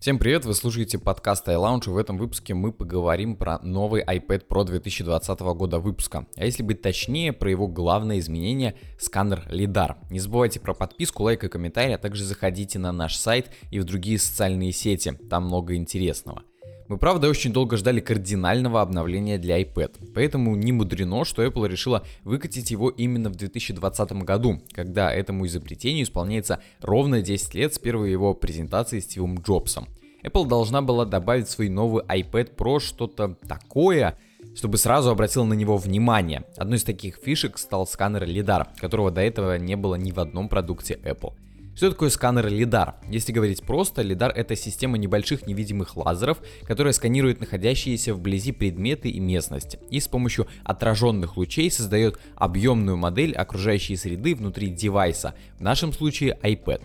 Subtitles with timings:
[0.00, 4.46] Всем привет, вы слушаете подкаст iLounge, и в этом выпуске мы поговорим про новый iPad
[4.48, 9.96] Pro 2020 года выпуска, а если быть точнее, про его главное изменение— сканер LiDAR.
[10.08, 13.84] Не забывайте про подписку, лайк и комментарий, а также заходите на наш сайт и в
[13.84, 16.44] другие социальные сети, там много интересного.
[16.90, 22.04] Мы, правда, очень долго ждали кардинального обновления для iPad, поэтому не мудрено, что Apple решила
[22.24, 28.10] выкатить его именно в 2020 году, когда этому изобретению исполняется ровно 10 лет с первой
[28.10, 29.86] его презентации Стивом Джобсом.
[30.24, 34.18] Apple должна была добавить свой новый iPad Pro что-то такое,
[34.56, 36.42] чтобы сразу обратил на него внимание.
[36.56, 40.48] Одной из таких фишек стал сканер LiDAR, которого до этого не было ни в одном
[40.48, 41.34] продукте Apple.
[41.74, 42.94] Что такое сканер LiDAR?
[43.08, 49.20] Если говорить просто, LiDAR это система небольших невидимых лазеров, которая сканирует находящиеся вблизи предметы и
[49.20, 55.92] местности, и с помощью отраженных лучей создает объемную модель окружающей среды внутри девайса, в нашем
[55.92, 56.82] случае iPad.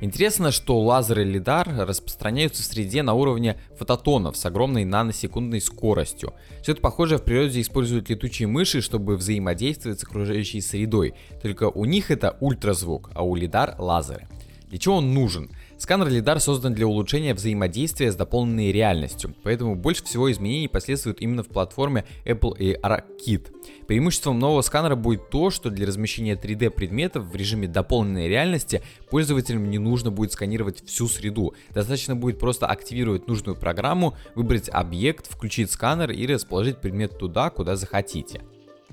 [0.00, 6.34] Интересно, что лазеры лидар распространяются в среде на уровне фототонов с огромной наносекундной скоростью.
[6.62, 11.84] Все это похоже в природе используют летучие мыши, чтобы взаимодействовать с окружающей средой, только у
[11.84, 14.28] них это ультразвук, а у лидар лазеры.
[14.68, 15.50] Для чего он нужен?
[15.78, 21.44] Сканер LiDAR создан для улучшения взаимодействия с дополненной реальностью, поэтому больше всего изменений последует именно
[21.44, 23.52] в платформе Apple AR-Kit.
[23.86, 29.70] Преимуществом нового сканера будет то, что для размещения 3D предметов в режиме дополненной реальности пользователям
[29.70, 31.54] не нужно будет сканировать всю среду.
[31.70, 37.76] Достаточно будет просто активировать нужную программу, выбрать объект, включить сканер и расположить предмет туда, куда
[37.76, 38.42] захотите.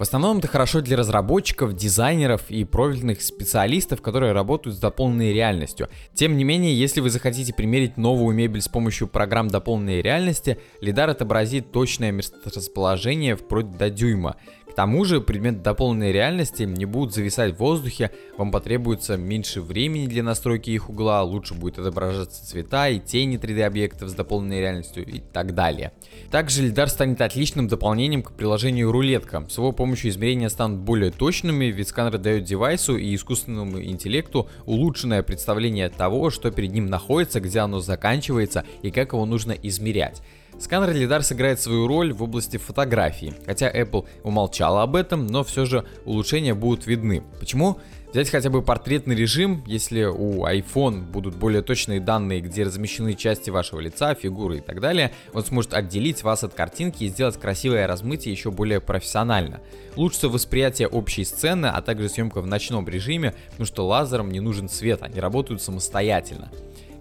[0.00, 5.90] В основном это хорошо для разработчиков, дизайнеров и профильных специалистов, которые работают с дополненной реальностью.
[6.14, 11.10] Тем не менее, если вы захотите примерить новую мебель с помощью программ дополненной реальности, лидар
[11.10, 14.36] отобразит точное месторасположение вплоть до дюйма.
[14.80, 20.22] Тому же предметы дополненной реальности не будут зависать в воздухе, вам потребуется меньше времени для
[20.22, 25.20] настройки их угла, лучше будет отображаться цвета и тени 3D объектов с дополненной реальностью и
[25.20, 25.92] так далее.
[26.30, 29.44] Также LiDAR станет отличным дополнением к приложению рулетка.
[29.50, 35.22] С его помощью измерения станут более точными, ведь сканер дает девайсу и искусственному интеллекту улучшенное
[35.22, 40.22] представление того, что перед ним находится, где оно заканчивается и как его нужно измерять.
[40.60, 45.64] Сканер LiDAR сыграет свою роль в области фотографии, хотя Apple умолчала об этом, но все
[45.64, 47.22] же улучшения будут видны.
[47.38, 47.78] Почему?
[48.12, 53.48] Взять хотя бы портретный режим, если у iPhone будут более точные данные, где размещены части
[53.48, 57.86] вашего лица, фигуры и так далее, он сможет отделить вас от картинки и сделать красивое
[57.86, 59.60] размытие еще более профессионально.
[59.96, 64.68] Лучше восприятие общей сцены, а также съемка в ночном режиме, потому что лазерам не нужен
[64.68, 66.50] свет, они работают самостоятельно.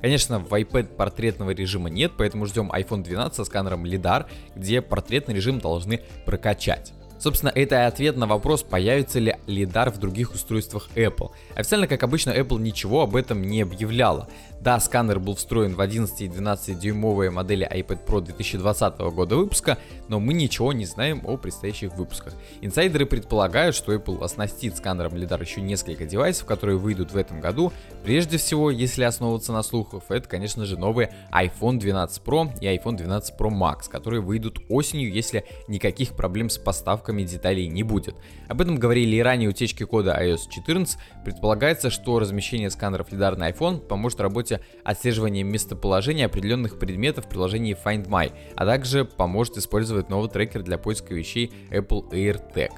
[0.00, 5.34] Конечно, в iPad портретного режима нет, поэтому ждем iPhone 12 со сканером LiDAR, где портретный
[5.34, 6.92] режим должны прокачать.
[7.18, 11.30] Собственно, это и ответ на вопрос, появится ли LiDAR в других устройствах Apple.
[11.56, 14.28] Официально, как обычно, Apple ничего об этом не объявляла.
[14.60, 19.78] Да, сканер был встроен в 11 и 12 дюймовые модели iPad Pro 2020 года выпуска,
[20.08, 22.34] но мы ничего не знаем о предстоящих выпусках.
[22.60, 27.72] Инсайдеры предполагают, что Apple оснастит сканером LiDAR еще несколько девайсов, которые выйдут в этом году.
[28.02, 32.96] Прежде всего, если основываться на слухах, это, конечно же, новые iPhone 12 Pro и iPhone
[32.96, 38.16] 12 Pro Max, которые выйдут осенью, если никаких проблем с поставками деталей не будет.
[38.48, 40.98] Об этом говорили и ранее утечки кода iOS 14.
[41.24, 47.28] Предполагается, что размещение сканеров LiDAR на iPhone поможет работе работе отслеживания местоположения определенных предметов в
[47.28, 52.70] приложении Find My, а также поможет использовать новый трекер для поиска вещей Apple AirTag.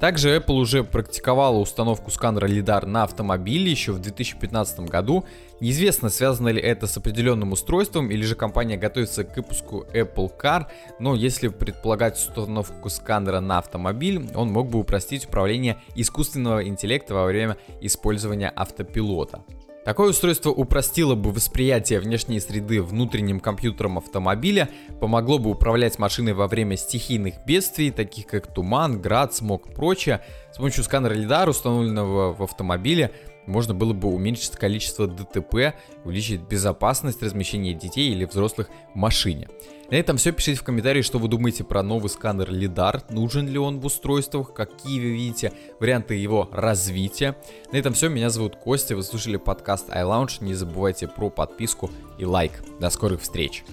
[0.00, 5.24] Также Apple уже практиковала установку сканера LiDAR на автомобиле еще в 2015 году.
[5.58, 10.66] Неизвестно, связано ли это с определенным устройством или же компания готовится к выпуску Apple Car,
[11.00, 17.24] но если предполагать установку сканера на автомобиль, он мог бы упростить управление искусственного интеллекта во
[17.24, 19.44] время использования автопилота.
[19.86, 24.68] Такое устройство упростило бы восприятие внешней среды внутренним компьютером автомобиля,
[25.00, 30.22] помогло бы управлять машиной во время стихийных бедствий, таких как туман, град, смог и прочее.
[30.52, 33.12] С помощью сканера LiDAR, установленного в автомобиле,
[33.46, 35.74] можно было бы уменьшить количество ДТП,
[36.04, 39.48] увеличить безопасность размещения детей или взрослых в машине.
[39.90, 40.32] На этом все.
[40.32, 44.52] Пишите в комментарии, что вы думаете про новый сканер LiDAR, нужен ли он в устройствах,
[44.52, 47.36] какие вы видите варианты его развития.
[47.72, 48.08] На этом все.
[48.08, 50.38] Меня зовут Костя, вы слушали подкаст iLounge.
[50.40, 52.64] Не забывайте про подписку и лайк.
[52.80, 53.64] До скорых встреч!